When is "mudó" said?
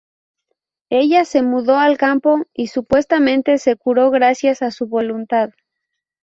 1.43-1.77